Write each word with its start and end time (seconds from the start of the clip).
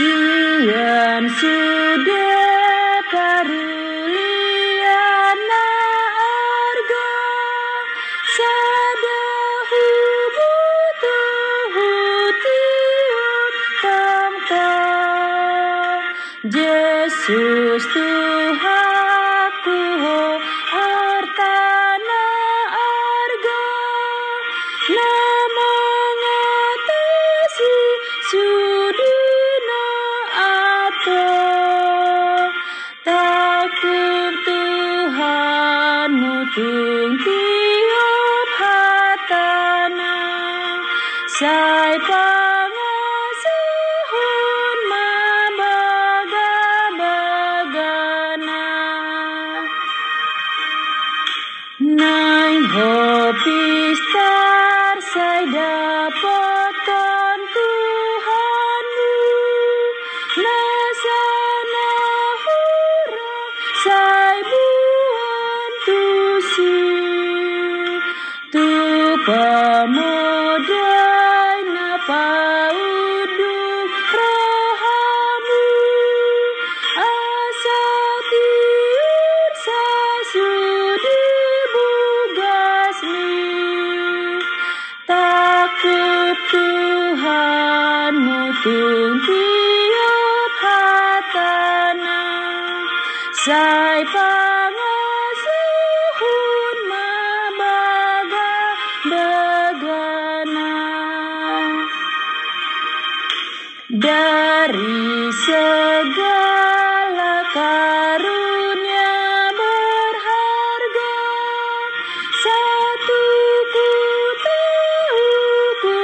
Sian 0.00 1.28
sudah 1.28 3.04
karuliana 3.12 4.24
arga 6.24 7.12
sadahu 8.24 9.84
butuh 10.40 11.76
tiup 12.40 13.54
tangka 13.84 14.72
Yesus 16.48 17.84
Tuhanku 17.92 18.79
sai 41.40 41.96
pangasuhun 42.08 43.08
mabaga 44.92 46.52
bagana 47.00 48.66
Nai 52.00 52.54
hopistar 52.76 53.84
saya 55.00 55.40
dapatkan 55.56 56.39
dari 104.00 105.28
segala 105.44 107.44
karunia 107.52 109.12
berharga 109.52 111.16
satu 112.32 113.24
ku 113.68 113.92
tahu 114.40 115.28
ku 115.84 115.96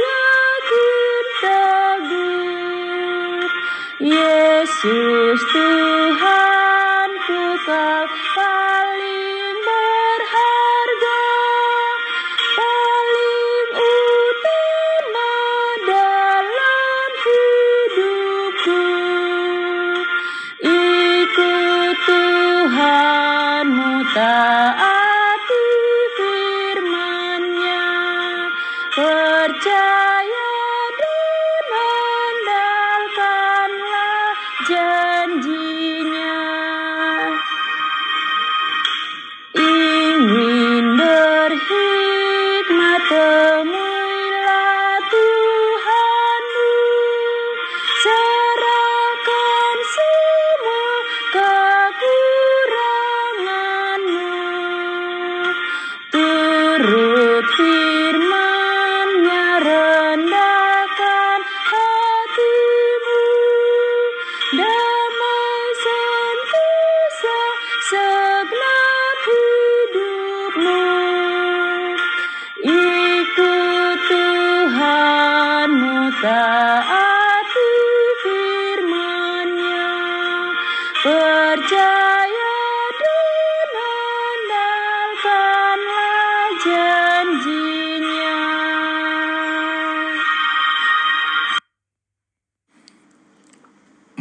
yakin 0.00 1.24
teguh 1.44 3.44
Yesus 4.00 5.21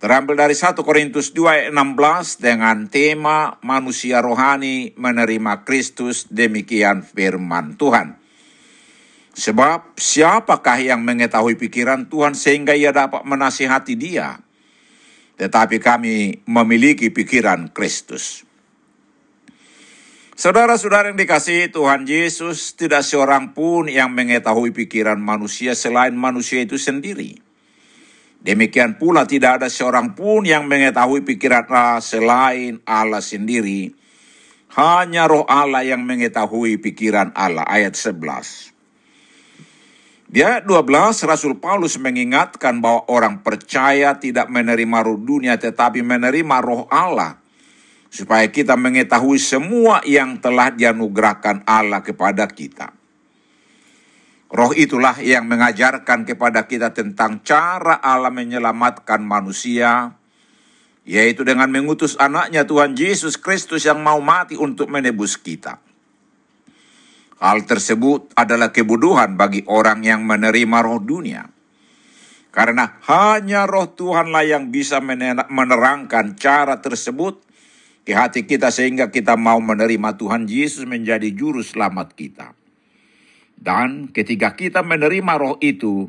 terambil 0.00 0.32
dari 0.32 0.56
1 0.56 0.80
Korintus 0.80 1.36
2 1.36 1.44
ayat 1.44 1.68
16 1.76 2.40
dengan 2.40 2.88
tema 2.88 3.60
manusia 3.60 4.24
rohani 4.24 4.96
menerima 4.96 5.68
Kristus 5.68 6.24
demikian 6.32 7.04
firman 7.04 7.76
Tuhan. 7.76 8.16
Sebab 9.36 9.94
siapakah 10.00 10.80
yang 10.80 11.04
mengetahui 11.04 11.54
pikiran 11.60 12.08
Tuhan 12.08 12.32
sehingga 12.32 12.72
ia 12.72 12.90
dapat 12.96 13.28
menasihati 13.28 13.94
dia? 13.94 14.40
Tetapi 15.36 15.76
kami 15.78 16.44
memiliki 16.48 17.12
pikiran 17.12 17.68
Kristus. 17.70 18.48
Saudara-saudara 20.40 21.12
yang 21.12 21.20
dikasihi 21.20 21.68
Tuhan 21.68 22.08
Yesus, 22.08 22.72
tidak 22.72 23.04
seorang 23.04 23.52
pun 23.52 23.92
yang 23.92 24.16
mengetahui 24.16 24.72
pikiran 24.72 25.20
manusia 25.20 25.76
selain 25.76 26.16
manusia 26.16 26.64
itu 26.64 26.80
sendiri. 26.80 27.49
Demikian 28.40 28.96
pula 28.96 29.28
tidak 29.28 29.60
ada 29.60 29.68
seorang 29.68 30.16
pun 30.16 30.48
yang 30.48 30.64
mengetahui 30.64 31.28
pikiran 31.28 31.68
Allah 31.68 32.00
selain 32.00 32.80
Allah 32.88 33.20
sendiri. 33.20 33.92
Hanya 34.80 35.28
roh 35.28 35.44
Allah 35.44 35.84
yang 35.84 36.00
mengetahui 36.08 36.80
pikiran 36.80 37.36
Allah. 37.36 37.68
Ayat 37.68 37.98
11. 37.98 38.72
Di 40.30 40.46
ayat 40.46 40.62
12, 40.62 41.26
Rasul 41.26 41.58
Paulus 41.58 41.98
mengingatkan 41.98 42.78
bahwa 42.78 43.02
orang 43.10 43.42
percaya 43.42 44.14
tidak 44.16 44.46
menerima 44.46 44.98
roh 45.02 45.18
dunia 45.18 45.58
tetapi 45.58 46.06
menerima 46.06 46.56
roh 46.62 46.86
Allah 46.86 47.42
supaya 48.08 48.46
kita 48.46 48.78
mengetahui 48.78 49.42
semua 49.42 50.00
yang 50.06 50.38
telah 50.38 50.70
dianugerahkan 50.70 51.66
Allah 51.66 52.00
kepada 52.06 52.46
kita. 52.46 52.99
Roh 54.50 54.74
itulah 54.74 55.14
yang 55.22 55.46
mengajarkan 55.46 56.26
kepada 56.26 56.66
kita 56.66 56.90
tentang 56.90 57.38
cara 57.46 58.02
Allah 58.02 58.34
menyelamatkan 58.34 59.22
manusia, 59.22 60.18
yaitu 61.06 61.46
dengan 61.46 61.70
mengutus 61.70 62.18
anaknya 62.18 62.66
Tuhan 62.66 62.98
Yesus 62.98 63.38
Kristus 63.38 63.86
yang 63.86 64.02
mau 64.02 64.18
mati 64.18 64.58
untuk 64.58 64.90
menebus 64.90 65.38
kita. 65.38 65.78
Hal 67.40 67.62
tersebut 67.62 68.34
adalah 68.34 68.74
kebodohan 68.74 69.38
bagi 69.38 69.62
orang 69.70 70.02
yang 70.02 70.26
menerima 70.26 70.78
roh 70.82 71.00
dunia. 71.00 71.46
Karena 72.50 72.98
hanya 73.06 73.70
roh 73.70 73.86
Tuhanlah 73.86 74.44
yang 74.44 74.74
bisa 74.74 74.98
menerangkan 75.00 76.34
cara 76.34 76.82
tersebut 76.82 77.38
ke 78.02 78.12
hati 78.12 78.50
kita 78.50 78.74
sehingga 78.74 79.14
kita 79.14 79.38
mau 79.38 79.62
menerima 79.62 80.18
Tuhan 80.18 80.50
Yesus 80.50 80.84
menjadi 80.90 81.30
juru 81.30 81.62
selamat 81.62 82.18
kita. 82.18 82.59
Dan 83.60 84.08
ketika 84.10 84.56
kita 84.56 84.80
menerima 84.80 85.36
roh 85.36 85.56
itu, 85.60 86.08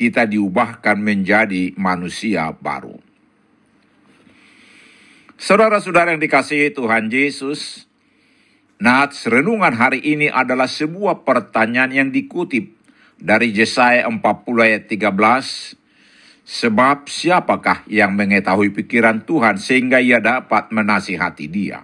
kita 0.00 0.24
diubahkan 0.24 0.96
menjadi 0.96 1.76
manusia 1.76 2.56
baru. 2.56 2.96
Saudara-saudara 5.36 6.16
yang 6.16 6.22
dikasihi 6.24 6.72
Tuhan 6.72 7.12
Yesus, 7.12 7.84
Nats 8.80 9.28
renungan 9.28 9.76
hari 9.76 10.00
ini 10.00 10.32
adalah 10.32 10.68
sebuah 10.68 11.28
pertanyaan 11.28 11.92
yang 11.92 12.08
dikutip 12.08 12.72
dari 13.20 13.52
Yesaya 13.52 14.08
40 14.08 14.20
ayat 14.56 14.88
13 14.88 15.86
Sebab 16.46 17.10
siapakah 17.10 17.82
yang 17.90 18.14
mengetahui 18.14 18.70
pikiran 18.70 19.26
Tuhan 19.26 19.58
sehingga 19.58 19.98
ia 19.98 20.22
dapat 20.22 20.70
menasihati 20.70 21.50
dia? 21.50 21.82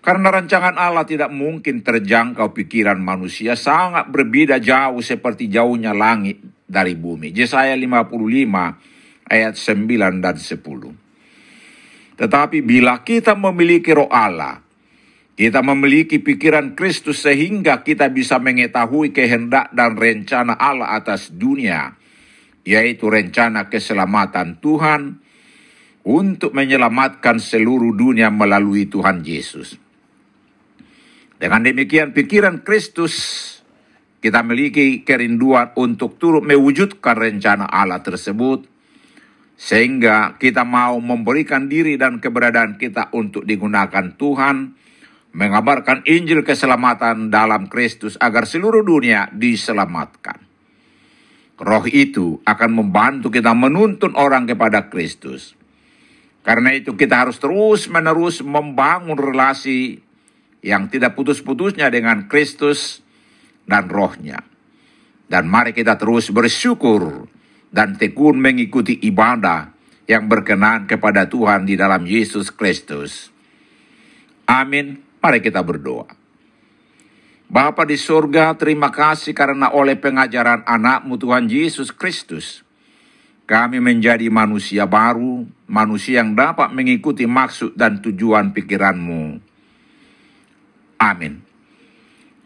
Karena 0.00 0.32
rancangan 0.32 0.80
Allah 0.80 1.04
tidak 1.04 1.28
mungkin 1.28 1.84
terjangkau 1.84 2.56
pikiran 2.56 2.96
manusia 2.96 3.52
sangat 3.52 4.08
berbeda 4.08 4.56
jauh 4.56 5.04
seperti 5.04 5.52
jauhnya 5.52 5.92
langit 5.92 6.40
dari 6.64 6.96
bumi. 6.96 7.36
Yesaya 7.36 7.76
55 7.76 9.28
ayat 9.28 9.54
9 9.60 10.24
dan 10.24 10.36
10. 10.40 12.16
Tetapi 12.16 12.58
bila 12.64 13.04
kita 13.04 13.36
memiliki 13.36 13.92
roh 13.92 14.08
Allah, 14.08 14.64
kita 15.36 15.60
memiliki 15.60 16.20
pikiran 16.20 16.72
Kristus 16.72 17.20
sehingga 17.24 17.84
kita 17.84 18.08
bisa 18.08 18.40
mengetahui 18.40 19.12
kehendak 19.12 19.68
dan 19.76 20.00
rencana 20.00 20.56
Allah 20.56 20.96
atas 20.96 21.32
dunia 21.32 22.00
yaitu 22.64 23.08
rencana 23.08 23.72
keselamatan 23.72 24.60
Tuhan 24.60 25.16
untuk 26.04 26.52
menyelamatkan 26.52 27.40
seluruh 27.40 27.92
dunia 27.96 28.28
melalui 28.28 28.88
Tuhan 28.88 29.24
Yesus. 29.24 29.89
Dengan 31.40 31.64
demikian 31.64 32.12
pikiran 32.12 32.60
Kristus 32.60 33.16
kita 34.20 34.44
memiliki 34.44 35.00
kerinduan 35.00 35.72
untuk 35.72 36.20
turut 36.20 36.44
mewujudkan 36.44 37.16
rencana 37.16 37.64
Allah 37.64 38.04
tersebut 38.04 38.68
sehingga 39.56 40.36
kita 40.36 40.68
mau 40.68 41.00
memberikan 41.00 41.64
diri 41.64 41.96
dan 41.96 42.20
keberadaan 42.20 42.76
kita 42.76 43.08
untuk 43.16 43.48
digunakan 43.48 44.12
Tuhan 44.20 44.76
mengabarkan 45.32 46.04
Injil 46.04 46.44
keselamatan 46.44 47.32
dalam 47.32 47.72
Kristus 47.72 48.20
agar 48.20 48.44
seluruh 48.44 48.84
dunia 48.84 49.32
diselamatkan. 49.32 50.44
Roh 51.56 51.84
itu 51.88 52.40
akan 52.44 52.70
membantu 52.84 53.32
kita 53.32 53.56
menuntun 53.56 54.12
orang 54.12 54.44
kepada 54.44 54.92
Kristus. 54.92 55.56
Karena 56.44 56.72
itu 56.76 56.96
kita 56.96 57.24
harus 57.24 57.36
terus-menerus 57.36 58.40
membangun 58.44 59.16
relasi 59.16 60.00
yang 60.60 60.92
tidak 60.92 61.16
putus-putusnya 61.16 61.88
dengan 61.88 62.28
Kristus 62.28 63.00
dan 63.64 63.88
rohnya. 63.88 64.44
Dan 65.30 65.46
mari 65.46 65.70
kita 65.70 65.94
terus 65.96 66.28
bersyukur 66.28 67.28
dan 67.70 67.94
tekun 67.94 68.36
mengikuti 68.40 68.98
ibadah 69.06 69.70
yang 70.10 70.26
berkenan 70.26 70.90
kepada 70.90 71.30
Tuhan 71.30 71.64
di 71.64 71.78
dalam 71.78 72.02
Yesus 72.02 72.50
Kristus. 72.50 73.30
Amin. 74.50 74.98
Mari 75.22 75.38
kita 75.38 75.62
berdoa. 75.62 76.10
Bapa 77.50 77.82
di 77.82 77.98
surga, 77.98 78.54
terima 78.54 78.94
kasih 78.94 79.34
karena 79.34 79.74
oleh 79.74 79.98
pengajaran 79.98 80.62
anakmu 80.66 81.18
Tuhan 81.18 81.50
Yesus 81.50 81.90
Kristus, 81.90 82.62
kami 83.42 83.82
menjadi 83.82 84.30
manusia 84.30 84.86
baru, 84.86 85.42
manusia 85.66 86.22
yang 86.22 86.38
dapat 86.38 86.70
mengikuti 86.70 87.26
maksud 87.26 87.74
dan 87.74 87.98
tujuan 87.98 88.54
pikiranmu. 88.54 89.49
Amin. 91.00 91.40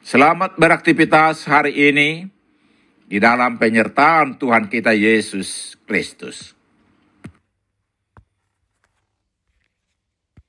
Selamat 0.07 0.55
beraktivitas 0.55 1.43
hari 1.51 1.75
ini 1.91 2.31
di 3.11 3.19
dalam 3.19 3.59
penyertaan 3.59 4.39
Tuhan 4.39 4.71
kita 4.71 4.95
Yesus 4.95 5.75
Kristus. 5.83 6.55